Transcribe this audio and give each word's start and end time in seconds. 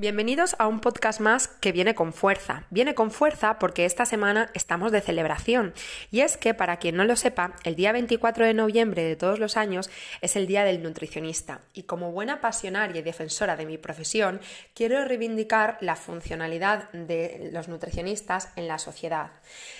Bienvenidos 0.00 0.54
a 0.60 0.68
un 0.68 0.78
podcast 0.78 1.18
más 1.18 1.48
que 1.48 1.72
viene 1.72 1.96
con 1.96 2.12
fuerza. 2.12 2.62
Viene 2.70 2.94
con 2.94 3.10
fuerza 3.10 3.58
porque 3.58 3.84
esta 3.84 4.06
semana 4.06 4.48
estamos 4.54 4.92
de 4.92 5.00
celebración. 5.00 5.74
Y 6.12 6.20
es 6.20 6.36
que, 6.36 6.54
para 6.54 6.76
quien 6.76 6.94
no 6.94 7.02
lo 7.02 7.16
sepa, 7.16 7.56
el 7.64 7.74
día 7.74 7.90
24 7.90 8.46
de 8.46 8.54
noviembre 8.54 9.02
de 9.02 9.16
todos 9.16 9.40
los 9.40 9.56
años 9.56 9.90
es 10.20 10.36
el 10.36 10.46
Día 10.46 10.62
del 10.62 10.84
Nutricionista. 10.84 11.62
Y 11.74 11.82
como 11.82 12.12
buena 12.12 12.40
pasionaria 12.40 13.00
y 13.00 13.02
defensora 13.02 13.56
de 13.56 13.66
mi 13.66 13.76
profesión, 13.76 14.40
quiero 14.72 15.04
reivindicar 15.04 15.78
la 15.80 15.96
funcionalidad 15.96 16.92
de 16.92 17.50
los 17.52 17.66
nutricionistas 17.66 18.50
en 18.54 18.68
la 18.68 18.78
sociedad. 18.78 19.32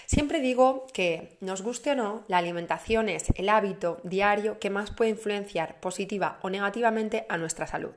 Siempre 0.06 0.40
digo 0.40 0.88
que, 0.92 1.36
nos 1.40 1.62
guste 1.62 1.92
o 1.92 1.94
no, 1.94 2.24
la 2.26 2.38
alimentación 2.38 3.08
es 3.08 3.26
el 3.36 3.48
hábito 3.48 4.00
diario 4.02 4.58
que 4.58 4.68
más 4.68 4.90
puede 4.90 5.10
influenciar 5.10 5.78
positiva 5.78 6.40
o 6.42 6.50
negativamente 6.50 7.24
a 7.28 7.36
nuestra 7.36 7.68
salud. 7.68 7.92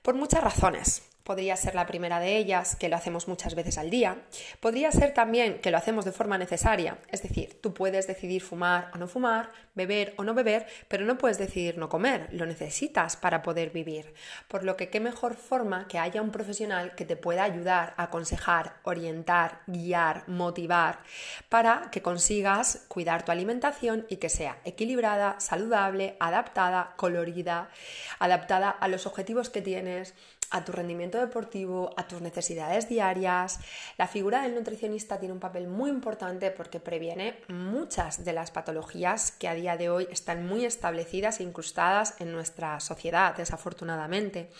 Por 0.00 0.14
muchas 0.14 0.44
razones. 0.44 1.02
Podría 1.24 1.56
ser 1.56 1.74
la 1.74 1.86
primera 1.86 2.20
de 2.20 2.36
ellas, 2.36 2.76
que 2.76 2.90
lo 2.90 2.96
hacemos 2.96 3.28
muchas 3.28 3.54
veces 3.54 3.78
al 3.78 3.88
día. 3.88 4.18
Podría 4.60 4.92
ser 4.92 5.14
también 5.14 5.58
que 5.60 5.70
lo 5.70 5.78
hacemos 5.78 6.04
de 6.04 6.12
forma 6.12 6.36
necesaria, 6.36 6.98
es 7.10 7.22
decir, 7.22 7.58
tú 7.62 7.72
puedes 7.72 8.06
decidir 8.06 8.42
fumar 8.42 8.90
o 8.94 8.98
no 8.98 9.08
fumar, 9.08 9.50
beber 9.74 10.12
o 10.18 10.24
no 10.24 10.34
beber, 10.34 10.66
pero 10.86 11.06
no 11.06 11.16
puedes 11.16 11.38
decidir 11.38 11.78
no 11.78 11.88
comer, 11.88 12.28
lo 12.30 12.44
necesitas 12.44 13.16
para 13.16 13.42
poder 13.42 13.70
vivir. 13.70 14.12
Por 14.48 14.64
lo 14.64 14.76
que 14.76 14.90
qué 14.90 15.00
mejor 15.00 15.34
forma 15.34 15.88
que 15.88 15.98
haya 15.98 16.20
un 16.20 16.30
profesional 16.30 16.94
que 16.94 17.06
te 17.06 17.16
pueda 17.16 17.42
ayudar, 17.42 17.94
aconsejar, 17.96 18.76
orientar, 18.82 19.62
guiar, 19.66 20.28
motivar, 20.28 21.00
para 21.48 21.88
que 21.90 22.02
consigas 22.02 22.84
cuidar 22.88 23.24
tu 23.24 23.32
alimentación 23.32 24.04
y 24.10 24.16
que 24.16 24.28
sea 24.28 24.58
equilibrada, 24.64 25.40
saludable, 25.40 26.16
adaptada, 26.20 26.92
colorida, 26.96 27.70
adaptada 28.18 28.68
a 28.68 28.88
los 28.88 29.06
objetivos 29.06 29.48
que 29.48 29.62
tienes 29.62 30.14
a 30.50 30.64
tu 30.64 30.72
rendimiento 30.72 31.18
deportivo, 31.18 31.90
a 31.96 32.06
tus 32.06 32.20
necesidades 32.20 32.88
diarias. 32.88 33.60
La 33.98 34.08
figura 34.08 34.42
del 34.42 34.54
nutricionista 34.54 35.18
tiene 35.18 35.34
un 35.34 35.40
papel 35.40 35.66
muy 35.66 35.90
importante 35.90 36.50
porque 36.50 36.80
previene 36.80 37.40
muchas 37.48 38.24
de 38.24 38.32
las 38.32 38.50
patologías 38.50 39.32
que 39.32 39.48
a 39.48 39.54
día 39.54 39.76
de 39.76 39.90
hoy 39.90 40.08
están 40.10 40.46
muy 40.46 40.64
establecidas 40.64 41.40
e 41.40 41.44
incrustadas 41.44 42.14
en 42.20 42.32
nuestra 42.32 42.80
sociedad, 42.80 43.36
desafortunadamente. 43.36 44.50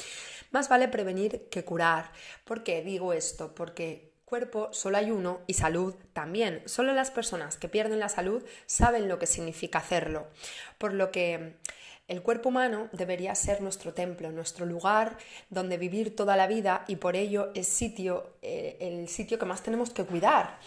Más 0.51 0.69
vale 0.69 0.89
prevenir 0.89 1.49
que 1.51 1.65
curar. 1.65 2.11
¿Por 2.45 2.63
qué 2.63 2.83
digo 2.83 3.13
esto? 3.13 3.55
Porque 3.55 4.13
cuerpo 4.25 4.69
solo 4.73 4.99
hay 4.99 5.11
uno 5.11 5.41
y 5.47 5.55
salud 5.55 5.95
también. 6.13 6.63
Solo 6.67 6.93
las 6.95 7.11
personas 7.11 7.57
que 7.57 7.69
pierden 7.69 8.01
la 8.01 8.09
salud 8.09 8.45
saben 8.67 9.09
lo 9.09 9.19
que 9.19 9.27
significa 9.27 9.79
hacerlo. 9.79 10.27
Por 10.79 10.93
lo 10.93 11.11
que 11.11 11.57
el 12.07 12.21
cuerpo 12.21 12.51
humano 12.51 12.89
debería 12.93 13.35
ser 13.35 13.63
nuestro 13.63 13.95
templo, 13.95 14.31
nuestro 14.31 14.67
lugar 14.67 15.17
donde 15.49 15.79
vivir 15.79 16.15
toda 16.15 16.37
la 16.37 16.47
vida 16.47 16.85
y 16.87 16.97
por 16.97 17.17
ello 17.17 17.51
es 17.55 17.67
sitio, 17.67 18.35
eh, 18.43 18.77
el 18.81 19.09
sitio 19.09 19.39
que 19.39 19.47
más 19.47 19.63
tenemos 19.63 19.89
que 19.89 20.05
cuidar. 20.05 20.59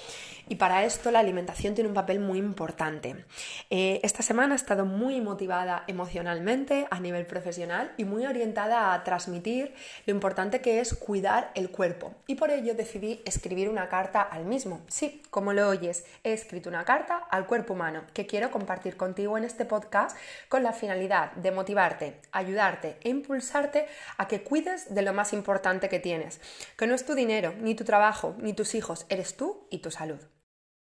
Y 0.50 0.56
para 0.56 0.84
esto 0.86 1.12
la 1.12 1.20
alimentación 1.20 1.76
tiene 1.76 1.90
un 1.90 1.94
papel 1.94 2.20
muy 2.20 2.40
importante. 2.40 3.26
Eh, 3.70 4.00
esta 4.02 4.24
semana 4.24 4.56
he 4.56 4.56
estado 4.56 4.86
muy 4.86 5.22
motivada 5.22 5.84
emocionalmente 5.88 6.88
a 6.90 7.00
nivel 7.00 7.26
profesional 7.26 7.94
y 7.98 8.06
muy 8.06 8.26
orientada 8.26 8.94
a 8.94 9.04
transmitir 9.04 9.76
lo 10.06 10.14
importante 10.14 10.62
que 10.62 10.80
es 10.80 10.96
cuidar 10.96 11.52
el 11.54 11.70
cuerpo. 11.70 12.16
Y 12.26 12.36
por 12.36 12.50
ello 12.50 12.74
decidí 12.74 13.22
escribir 13.26 13.70
una 13.70 13.90
carta 13.90 14.22
al 14.22 14.46
mismo. 14.46 14.82
Sí, 14.88 15.22
como 15.30 15.54
lo 15.54 15.68
oyes, 15.68 16.06
he 16.24 16.34
escrito 16.34 16.70
una 16.70 16.86
carta 16.86 17.18
al 17.30 17.46
cuerpo 17.46 17.74
humano 17.74 18.04
que 18.14 18.26
quiero 18.26 18.50
compartir 18.50 18.98
contigo 18.98 19.38
en 19.38 19.44
este 19.44 19.66
podcast 19.66 20.18
con 20.50 20.64
la 20.64 20.74
finalidad 20.74 21.27
de 21.36 21.52
motivarte, 21.52 22.22
ayudarte 22.32 22.98
e 23.04 23.10
impulsarte 23.10 23.88
a 24.18 24.28
que 24.28 24.44
cuides 24.44 24.94
de 24.94 25.02
lo 25.02 25.14
más 25.14 25.34
importante 25.34 25.90
que 25.90 26.00
tienes, 26.00 26.40
que 26.78 26.88
no 26.88 26.96
es 26.96 27.06
tu 27.06 27.16
dinero, 27.16 27.54
ni 27.60 27.76
tu 27.76 27.84
trabajo, 27.84 28.36
ni 28.40 28.54
tus 28.54 28.76
hijos, 28.76 29.06
eres 29.10 29.36
tú 29.36 29.68
y 29.70 29.80
tu 29.80 29.92
salud. 29.92 30.20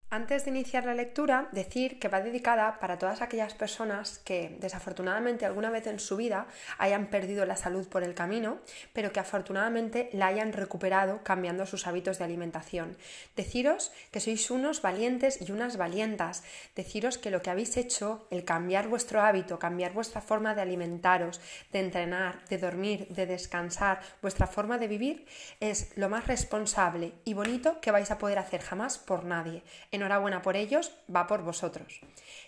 Antes 0.09 0.45
de 0.45 0.53
iniciar 0.53 0.85
la 0.85 0.95
lectura, 0.95 1.49
decir 1.51 1.99
que 1.99 2.07
va 2.07 2.21
dedicada 2.21 2.79
para 2.79 2.97
todas 2.97 3.23
aquellas 3.23 3.55
personas 3.55 4.21
que 4.21 4.57
desafortunadamente 4.61 5.45
alguna 5.45 5.69
vez 5.69 5.89
en 5.89 5.99
su 5.99 6.17
vida 6.17 6.47
hayan 6.79 7.09
perdido 7.09 7.45
la 7.45 7.57
salud 7.57 7.89
por 7.89 8.05
el 8.05 8.15
camino, 8.15 8.59
pero 8.93 9.11
que 9.11 9.19
afortunadamente 9.19 10.09
la 10.13 10.29
hayan 10.29 10.53
recuperado 10.53 11.25
cambiando 11.25 11.67
sus 11.67 11.89
hábitos 11.89 12.19
de 12.19 12.25
alimentación. 12.25 12.97
Deciros 13.35 13.91
que 14.13 14.21
sois 14.21 14.49
unos 14.53 14.81
valientes 14.81 15.41
y 15.41 15.51
unas 15.51 15.77
valientas. 15.77 16.45
Deciros 16.77 17.19
que 17.19 17.33
lo 17.33 17.43
que 17.43 17.51
habéis 17.51 17.77
hecho, 17.77 18.29
el 18.31 18.45
cambiar 18.45 18.87
vuestro 18.87 19.23
hábito, 19.23 19.59
cambiar 19.59 19.93
vuestra 19.93 20.21
forma 20.21 20.55
de 20.55 20.63
alimentaros, 20.63 21.41
de 21.73 21.81
entrenar, 21.81 22.45
de 22.45 22.59
dormir, 22.59 23.09
de 23.09 23.27
descansar, 23.27 23.99
vuestra 24.23 24.47
forma 24.47 24.79
de 24.79 24.87
vivir, 24.87 25.27
es 25.59 25.91
lo 25.97 26.09
más 26.09 26.29
responsable 26.29 27.15
y 27.25 27.35
bonito 27.35 27.81
que 27.81 27.91
vais 27.91 28.13
a 28.13 28.19
poder 28.19 28.39
hacer 28.39 28.63
jamás 28.63 28.99
por 28.99 29.25
nadie 29.25 29.65
Enhorabuena 29.97 30.43
por 30.43 30.57
ellos, 30.57 30.93
va 31.15 31.27
por 31.27 31.43
vosotros. 31.43 32.01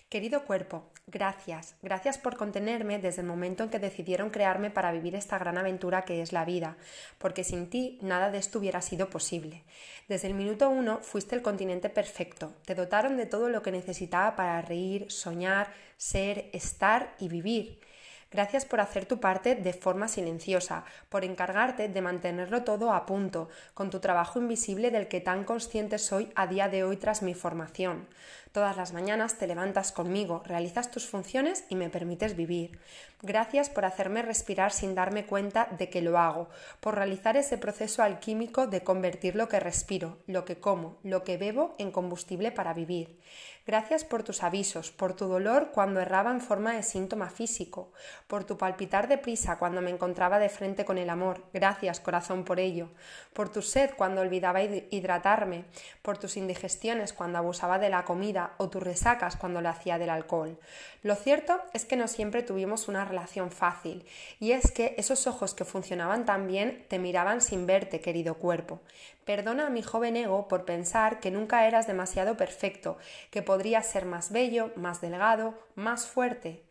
Querido 0.09 0.45
cuerpo, 0.45 0.91
gracias, 1.07 1.75
gracias 1.83 2.19
por 2.19 2.37
contenerme 2.37 2.99
desde 2.99 3.23
el 3.23 3.27
momento 3.27 3.65
en 3.65 3.71
que 3.71 3.79
decidieron 3.79 4.31
crearme 4.31 4.71
para 4.71 4.93
vivir 4.93 5.15
esta 5.15 5.39
gran 5.39 5.57
aventura 5.57 6.05
que 6.05 6.21
es 6.21 6.33
la 6.33 6.45
vida, 6.45 6.77
porque 7.19 7.45
sin 7.45 7.71
ti 7.71 7.99
nada 8.03 8.31
de 8.31 8.39
esto 8.39 8.59
hubiera 8.59 8.83
sido 8.83 9.09
posible. 9.11 9.65
Desde 10.09 10.29
el 10.29 10.35
minuto 10.35 10.69
uno 10.69 10.99
fuiste 11.03 11.35
el 11.37 11.43
continente 11.43 11.89
perfecto, 11.89 12.53
te 12.67 12.75
dotaron 12.75 13.17
de 13.17 13.27
todo 13.27 13.49
lo 13.49 13.63
que 13.63 13.73
necesitaba 13.73 14.37
para 14.37 14.61
reír, 14.63 15.11
soñar, 15.11 15.73
ser, 15.97 16.51
estar 16.53 17.15
y 17.19 17.29
vivir. 17.29 17.81
Gracias 18.31 18.67
por 18.67 18.81
hacer 18.81 19.07
tu 19.07 19.21
parte 19.21 19.55
de 19.55 19.73
forma 19.73 20.07
silenciosa, 20.07 20.85
por 21.09 21.25
encargarte 21.25 21.89
de 21.89 22.03
mantenerlo 22.03 22.63
todo 22.63 22.93
a 22.93 23.07
punto, 23.07 23.49
con 23.73 23.89
tu 23.89 24.01
trabajo 24.01 24.39
invisible 24.39 24.91
del 24.91 25.09
que 25.09 25.23
tan 25.23 25.45
consciente 25.45 25.97
soy 25.97 26.31
a 26.35 26.47
día 26.47 26.69
de 26.69 26.85
hoy 26.85 26.99
tras 26.99 27.23
mi 27.23 27.33
formación. 27.33 28.07
Todas 28.53 28.77
las 28.77 28.93
mañanas 28.93 29.39
te 29.39 29.47
levantas 29.47 29.93
conmigo, 29.93 30.43
realizas 30.45 30.91
tus 30.91 31.07
funciones 31.07 31.65
y 31.69 31.77
me 31.77 31.91
permites 31.91 32.37
vivir. 32.37 32.79
Gracias 33.23 33.69
por 33.69 33.85
hacerme 33.85 34.23
respirar 34.23 34.73
sin 34.73 34.95
darme 34.95 35.27
cuenta 35.27 35.69
de 35.79 35.91
que 35.91 36.03
lo 36.03 36.19
hago, 36.19 36.49
por 36.81 36.95
realizar 36.95 37.37
ese 37.37 37.59
proceso 37.59 38.03
alquímico 38.03 38.67
de 38.67 38.83
convertir 38.83 39.37
lo 39.37 39.49
que 39.49 39.61
respiro, 39.61 40.19
lo 40.27 40.45
que 40.45 40.61
como, 40.61 40.99
lo 41.03 41.25
que 41.25 41.37
bebo 41.37 41.75
en 41.79 41.91
combustible 41.91 42.53
para 42.53 42.75
vivir. 42.75 43.19
Gracias 43.67 44.03
por 44.03 44.23
tus 44.23 44.43
avisos, 44.43 44.91
por 44.91 45.15
tu 45.15 45.27
dolor 45.27 45.73
cuando 45.73 46.01
erraba 46.01 46.31
en 46.31 46.41
forma 46.41 46.73
de 46.73 46.83
síntoma 46.83 47.29
físico, 47.29 47.93
por 48.29 48.45
tu 48.45 48.59
palpitar 48.59 49.09
de 49.09 49.17
prisa 49.17 49.59
cuando 49.59 49.81
me 49.81 49.91
encontraba 49.91 50.39
de 50.39 50.51
frente 50.51 50.85
con 50.85 50.99
el 50.99 51.09
amor. 51.09 51.43
Gracias, 51.55 51.99
corazón, 51.99 52.45
por 52.45 52.61
ello. 52.61 52.91
Por 53.33 53.49
tu 53.49 53.63
sed 53.63 53.91
cuando 53.97 54.21
olvidaba 54.21 54.63
hidratarme, 54.63 55.65
por 56.03 56.19
tus 56.19 56.37
indigestiones 56.37 57.15
cuando 57.15 57.39
abusaba 57.39 57.79
de 57.79 57.89
la 57.89 58.05
comida 58.05 58.53
o 58.59 58.69
tus 58.69 58.83
resacas 58.83 59.37
cuando 59.37 59.63
lo 59.63 59.71
hacía 59.71 59.99
del 59.99 60.11
alcohol. 60.11 60.59
Lo 61.03 61.15
cierto 61.15 61.59
es 61.73 61.87
que 61.87 61.97
no 61.97 62.07
siempre 62.07 62.43
tuvimos 62.43 62.87
una 62.87 63.07
relación 63.07 63.51
fácil, 63.51 64.05
y 64.39 64.53
es 64.53 64.73
que 64.73 64.95
esos 64.99 65.27
ojos 65.27 65.55
que 65.55 65.65
funcionaban 65.65 66.27
tan 66.27 66.47
bien 66.47 66.85
te 66.89 66.99
miraban 66.99 67.41
sin 67.41 67.67
verte, 67.67 68.03
querido 68.03 68.35
cuerpo. 68.35 68.81
Perdona 69.25 69.69
a 69.69 69.71
mi 69.71 69.83
joven 69.83 70.17
ego 70.17 70.49
por 70.49 70.67
pensar 70.67 71.19
que 71.21 71.31
nunca 71.31 71.67
eras 71.67 71.87
demasiado 71.87 72.37
perfecto, 72.37 72.99
que 73.31 73.43
podrías 73.43 73.87
ser 73.87 74.05
más 74.05 74.31
bello, 74.31 74.71
más 74.77 75.01
delgado, 75.01 75.55
más 75.75 76.07
fuerte. 76.07 76.68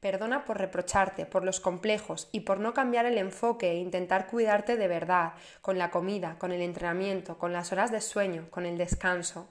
Perdona 0.00 0.44
por 0.44 0.58
reprocharte, 0.58 1.24
por 1.26 1.44
los 1.44 1.58
complejos 1.58 2.28
y 2.30 2.40
por 2.40 2.60
no 2.60 2.74
cambiar 2.74 3.06
el 3.06 3.18
enfoque 3.18 3.70
e 3.70 3.76
intentar 3.76 4.26
cuidarte 4.26 4.76
de 4.76 4.88
verdad, 4.88 5.32
con 5.62 5.78
la 5.78 5.90
comida, 5.90 6.36
con 6.38 6.52
el 6.52 6.60
entrenamiento, 6.60 7.38
con 7.38 7.52
las 7.52 7.72
horas 7.72 7.90
de 7.90 8.00
sueño, 8.00 8.48
con 8.50 8.66
el 8.66 8.76
descanso. 8.76 9.48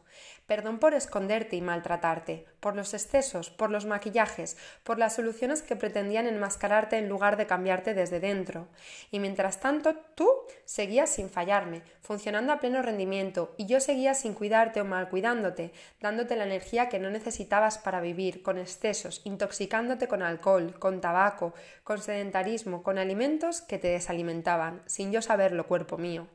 Perdón 0.47 0.77
por 0.77 0.93
esconderte 0.93 1.55
y 1.55 1.61
maltratarte, 1.61 2.45
por 2.59 2.75
los 2.75 2.93
excesos, 2.93 3.49
por 3.49 3.71
los 3.71 3.87
maquillajes, 3.87 4.57
por 4.83 4.99
las 4.99 5.15
soluciones 5.15 5.63
que 5.63 5.75
pretendían 5.75 6.27
enmascararte 6.27 6.99
en 6.99 7.09
lugar 7.09 7.35
de 7.35 7.47
cambiarte 7.47 7.95
desde 7.95 8.19
dentro. 8.19 8.67
Y 9.09 9.19
mientras 9.19 9.59
tanto, 9.59 9.95
tú 10.13 10.29
seguías 10.65 11.09
sin 11.09 11.31
fallarme, 11.31 11.81
funcionando 11.99 12.53
a 12.53 12.59
pleno 12.59 12.83
rendimiento, 12.83 13.55
y 13.57 13.65
yo 13.65 13.79
seguía 13.79 14.13
sin 14.13 14.35
cuidarte 14.35 14.81
o 14.81 14.85
mal 14.85 15.09
cuidándote, 15.09 15.73
dándote 15.99 16.35
la 16.35 16.45
energía 16.45 16.89
que 16.89 16.99
no 16.99 17.09
necesitabas 17.09 17.79
para 17.79 17.99
vivir, 17.99 18.43
con 18.43 18.59
excesos, 18.59 19.21
intoxicándote 19.23 20.07
con 20.07 20.21
alcohol, 20.21 20.77
con 20.77 21.01
tabaco, 21.01 21.55
con 21.83 21.99
sedentarismo, 21.99 22.83
con 22.83 22.99
alimentos 22.99 23.61
que 23.61 23.79
te 23.79 23.87
desalimentaban, 23.87 24.83
sin 24.85 25.11
yo 25.11 25.23
saberlo, 25.23 25.65
cuerpo 25.65 25.97
mío. 25.97 26.27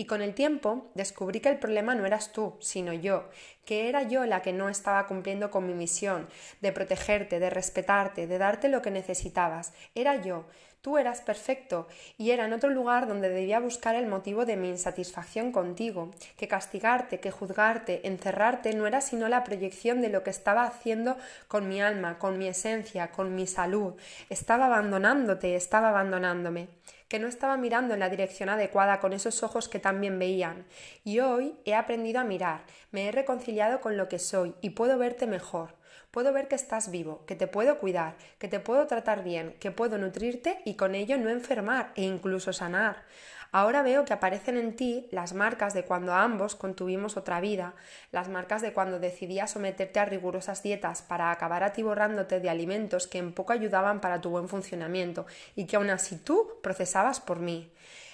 Y 0.00 0.06
con 0.06 0.22
el 0.22 0.32
tiempo 0.32 0.90
descubrí 0.94 1.40
que 1.40 1.50
el 1.50 1.58
problema 1.58 1.94
no 1.94 2.06
eras 2.06 2.32
tú, 2.32 2.56
sino 2.60 2.94
yo, 2.94 3.28
que 3.66 3.90
era 3.90 4.02
yo 4.04 4.24
la 4.24 4.40
que 4.40 4.54
no 4.54 4.70
estaba 4.70 5.06
cumpliendo 5.06 5.50
con 5.50 5.66
mi 5.66 5.74
misión 5.74 6.26
de 6.62 6.72
protegerte, 6.72 7.38
de 7.38 7.50
respetarte, 7.50 8.26
de 8.26 8.38
darte 8.38 8.70
lo 8.70 8.80
que 8.80 8.90
necesitabas. 8.90 9.74
Era 9.94 10.22
yo. 10.22 10.46
Tú 10.82 10.96
eras 10.96 11.20
perfecto 11.20 11.88
y 12.16 12.30
era 12.30 12.46
en 12.46 12.54
otro 12.54 12.70
lugar 12.70 13.06
donde 13.06 13.28
debía 13.28 13.60
buscar 13.60 13.94
el 13.96 14.06
motivo 14.06 14.46
de 14.46 14.56
mi 14.56 14.70
insatisfacción 14.70 15.52
contigo, 15.52 16.10
que 16.38 16.48
castigarte, 16.48 17.20
que 17.20 17.30
juzgarte, 17.30 18.06
encerrarte 18.06 18.72
no 18.72 18.86
era 18.86 19.02
sino 19.02 19.28
la 19.28 19.44
proyección 19.44 20.00
de 20.00 20.08
lo 20.08 20.22
que 20.22 20.30
estaba 20.30 20.64
haciendo 20.64 21.18
con 21.48 21.68
mi 21.68 21.82
alma, 21.82 22.18
con 22.18 22.38
mi 22.38 22.48
esencia, 22.48 23.10
con 23.10 23.34
mi 23.34 23.46
salud. 23.46 23.92
Estaba 24.30 24.66
abandonándote, 24.66 25.54
estaba 25.54 25.90
abandonándome. 25.90 26.68
que 27.08 27.18
no 27.18 27.26
estaba 27.26 27.56
mirando 27.56 27.92
en 27.92 28.00
la 28.00 28.08
dirección 28.08 28.48
adecuada 28.50 29.00
con 29.00 29.12
esos 29.12 29.42
ojos 29.42 29.68
que 29.68 29.80
también 29.80 30.16
veían. 30.20 30.64
Y 31.02 31.18
hoy 31.18 31.56
he 31.64 31.74
aprendido 31.74 32.20
a 32.20 32.24
mirar, 32.24 32.62
me 32.92 33.08
he 33.08 33.12
reconciliado 33.12 33.80
con 33.80 33.96
lo 33.96 34.08
que 34.08 34.20
soy 34.20 34.54
y 34.60 34.70
puedo 34.70 34.96
verte 34.96 35.26
mejor. 35.26 35.79
Puedo 36.10 36.32
ver 36.32 36.48
que 36.48 36.54
estás 36.54 36.90
vivo, 36.90 37.24
que 37.26 37.36
te 37.36 37.46
puedo 37.46 37.78
cuidar, 37.78 38.16
que 38.38 38.48
te 38.48 38.60
puedo 38.60 38.86
tratar 38.86 39.22
bien, 39.24 39.54
que 39.60 39.70
puedo 39.70 39.98
nutrirte 39.98 40.60
y 40.64 40.74
con 40.74 40.94
ello 40.94 41.18
no 41.18 41.30
enfermar 41.30 41.92
e 41.94 42.02
incluso 42.02 42.52
sanar. 42.52 43.04
Ahora 43.52 43.82
veo 43.82 44.04
que 44.04 44.12
aparecen 44.12 44.56
en 44.56 44.76
ti 44.76 45.08
las 45.10 45.32
marcas 45.32 45.74
de 45.74 45.84
cuando 45.84 46.14
ambos 46.14 46.54
contuvimos 46.54 47.16
otra 47.16 47.40
vida, 47.40 47.74
las 48.12 48.28
marcas 48.28 48.62
de 48.62 48.72
cuando 48.72 49.00
decidías 49.00 49.50
someterte 49.50 49.98
a 49.98 50.04
rigurosas 50.04 50.62
dietas 50.62 51.02
para 51.02 51.32
acabar 51.32 51.64
atiborrándote 51.64 52.38
de 52.38 52.48
alimentos 52.48 53.08
que 53.08 53.18
en 53.18 53.32
poco 53.32 53.52
ayudaban 53.52 54.00
para 54.00 54.20
tu 54.20 54.30
buen 54.30 54.48
funcionamiento 54.48 55.26
y 55.56 55.66
que 55.66 55.76
aún 55.76 55.90
así 55.90 56.16
tú 56.16 56.60
procesabas 56.62 57.18
por 57.18 57.40
mí 57.40 57.72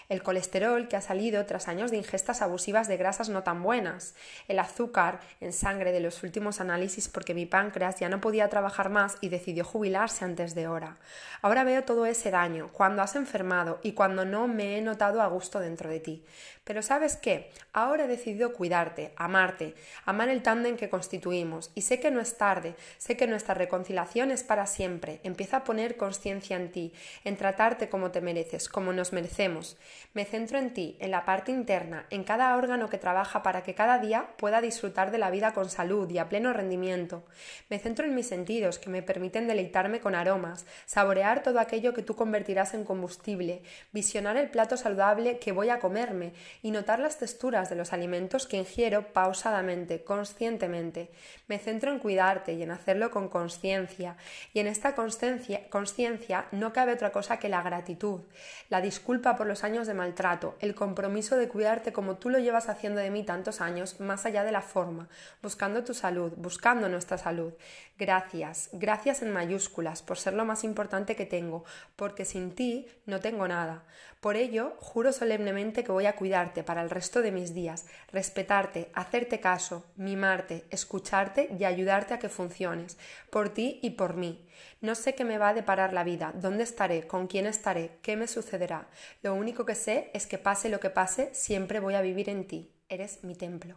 el 0.08 0.22
colesterol 0.22 0.88
que 0.88 0.96
ha 0.96 1.00
salido 1.00 1.44
tras 1.46 1.68
años 1.68 1.90
de 1.90 1.96
ingestas 1.96 2.42
abusivas 2.42 2.88
de 2.88 2.96
grasas 2.96 3.28
no 3.28 3.42
tan 3.42 3.62
buenas, 3.62 4.14
el 4.48 4.58
azúcar 4.58 5.20
en 5.40 5.52
sangre 5.52 5.92
de 5.92 6.00
los 6.00 6.22
últimos 6.22 6.60
análisis 6.60 7.08
porque 7.08 7.34
mi 7.34 7.46
páncreas 7.46 7.98
ya 7.98 8.08
no 8.08 8.20
podía 8.20 8.48
trabajar 8.48 8.90
más 8.90 9.18
y 9.20 9.28
decidió 9.28 9.64
jubilarse 9.64 10.24
antes 10.24 10.54
de 10.54 10.68
hora. 10.68 10.96
Ahora 11.42 11.64
veo 11.64 11.84
todo 11.84 12.06
ese 12.06 12.30
daño, 12.30 12.70
cuando 12.72 13.02
has 13.02 13.16
enfermado 13.16 13.80
y 13.82 13.92
cuando 13.92 14.24
no 14.24 14.48
me 14.48 14.78
he 14.78 14.82
notado 14.82 15.22
a 15.22 15.26
gusto 15.26 15.60
dentro 15.60 15.90
de 15.90 16.00
ti. 16.00 16.24
Pero 16.66 16.82
¿sabes 16.82 17.16
qué? 17.16 17.52
Ahora 17.72 18.06
he 18.06 18.08
decidido 18.08 18.52
cuidarte, 18.52 19.12
amarte, 19.14 19.74
amar 20.04 20.28
el 20.30 20.42
tándem 20.42 20.76
que 20.76 20.90
constituimos 20.90 21.70
y 21.76 21.82
sé 21.82 22.00
que 22.00 22.10
no 22.10 22.20
es 22.20 22.36
tarde, 22.36 22.74
sé 22.98 23.16
que 23.16 23.28
nuestra 23.28 23.54
reconciliación 23.54 24.32
es 24.32 24.42
para 24.42 24.66
siempre. 24.66 25.20
Empieza 25.22 25.58
a 25.58 25.64
poner 25.64 25.96
conciencia 25.96 26.56
en 26.56 26.72
ti, 26.72 26.92
en 27.22 27.36
tratarte 27.36 27.88
como 27.88 28.10
te 28.10 28.20
mereces, 28.20 28.68
como 28.68 28.92
nos 28.92 29.12
merecemos. 29.12 29.76
Me 30.14 30.24
centro 30.24 30.58
en 30.58 30.72
ti, 30.72 30.96
en 31.00 31.10
la 31.10 31.24
parte 31.24 31.52
interna, 31.52 32.06
en 32.10 32.24
cada 32.24 32.56
órgano 32.56 32.88
que 32.88 32.98
trabaja 32.98 33.42
para 33.42 33.62
que 33.62 33.74
cada 33.74 33.98
día 33.98 34.28
pueda 34.36 34.60
disfrutar 34.60 35.10
de 35.10 35.18
la 35.18 35.30
vida 35.30 35.52
con 35.52 35.68
salud 35.68 36.10
y 36.10 36.18
a 36.18 36.28
pleno 36.28 36.52
rendimiento. 36.52 37.24
Me 37.68 37.78
centro 37.78 38.06
en 38.06 38.14
mis 38.14 38.28
sentidos, 38.28 38.78
que 38.78 38.90
me 38.90 39.02
permiten 39.02 39.46
deleitarme 39.46 40.00
con 40.00 40.14
aromas, 40.14 40.66
saborear 40.86 41.42
todo 41.42 41.60
aquello 41.60 41.94
que 41.94 42.02
tú 42.02 42.16
convertirás 42.16 42.74
en 42.74 42.84
combustible, 42.84 43.62
visionar 43.92 44.36
el 44.36 44.50
plato 44.50 44.76
saludable 44.76 45.38
que 45.38 45.52
voy 45.52 45.70
a 45.70 45.78
comerme 45.78 46.32
y 46.62 46.70
notar 46.70 46.98
las 46.98 47.18
texturas 47.18 47.68
de 47.70 47.76
los 47.76 47.92
alimentos 47.92 48.46
que 48.46 48.56
ingiero 48.56 49.12
pausadamente, 49.12 50.02
conscientemente. 50.02 51.10
Me 51.48 51.58
centro 51.58 51.92
en 51.92 51.98
cuidarte 51.98 52.54
y 52.54 52.62
en 52.62 52.70
hacerlo 52.70 53.10
con 53.10 53.28
conciencia. 53.28 54.16
Y 54.52 54.60
en 54.60 54.66
esta 54.66 54.94
conciencia 54.94 56.46
no 56.52 56.72
cabe 56.72 56.92
otra 56.92 57.12
cosa 57.12 57.38
que 57.38 57.48
la 57.48 57.62
gratitud, 57.62 58.20
la 58.68 58.80
disculpa 58.80 59.36
por 59.36 59.46
los 59.46 59.64
años 59.64 59.85
de 59.86 59.94
maltrato, 59.94 60.56
el 60.60 60.74
compromiso 60.74 61.36
de 61.36 61.48
cuidarte 61.48 61.92
como 61.92 62.16
tú 62.16 62.30
lo 62.30 62.38
llevas 62.38 62.68
haciendo 62.68 63.00
de 63.00 63.10
mí 63.10 63.24
tantos 63.24 63.60
años, 63.60 64.00
más 64.00 64.26
allá 64.26 64.44
de 64.44 64.52
la 64.52 64.62
forma, 64.62 65.08
buscando 65.42 65.84
tu 65.84 65.94
salud, 65.94 66.32
buscando 66.36 66.88
nuestra 66.88 67.18
salud. 67.18 67.52
Gracias, 67.98 68.68
gracias 68.72 69.22
en 69.22 69.32
mayúsculas 69.32 70.02
por 70.02 70.18
ser 70.18 70.34
lo 70.34 70.44
más 70.44 70.64
importante 70.64 71.16
que 71.16 71.26
tengo, 71.26 71.64
porque 71.96 72.24
sin 72.24 72.54
ti 72.54 72.86
no 73.06 73.20
tengo 73.20 73.48
nada. 73.48 73.84
Por 74.20 74.36
ello, 74.36 74.76
juro 74.80 75.12
solemnemente 75.12 75.84
que 75.84 75.92
voy 75.92 76.06
a 76.06 76.16
cuidarte 76.16 76.64
para 76.64 76.82
el 76.82 76.90
resto 76.90 77.22
de 77.22 77.32
mis 77.32 77.54
días, 77.54 77.86
respetarte, 78.12 78.90
hacerte 78.94 79.40
caso, 79.40 79.84
mimarte, 79.96 80.64
escucharte 80.70 81.48
y 81.58 81.64
ayudarte 81.64 82.14
a 82.14 82.18
que 82.18 82.28
funciones, 82.28 82.98
por 83.30 83.50
ti 83.50 83.78
y 83.82 83.90
por 83.90 84.16
mí. 84.16 84.46
No 84.80 84.94
sé 84.94 85.14
qué 85.14 85.24
me 85.24 85.38
va 85.38 85.50
a 85.50 85.54
deparar 85.54 85.92
la 85.92 86.04
vida, 86.04 86.32
dónde 86.34 86.64
estaré, 86.64 87.06
con 87.06 87.26
quién 87.26 87.46
estaré, 87.46 87.98
qué 88.02 88.16
me 88.16 88.26
sucederá. 88.26 88.88
Lo 89.22 89.34
único 89.34 89.64
sé 89.76 90.10
es 90.12 90.26
que 90.26 90.38
pase 90.38 90.68
lo 90.68 90.80
que 90.80 90.90
pase, 90.90 91.30
siempre 91.32 91.78
voy 91.78 91.94
a 91.94 92.02
vivir 92.02 92.28
en 92.28 92.48
ti. 92.48 92.72
Eres 92.88 93.22
mi 93.22 93.36
templo. 93.36 93.76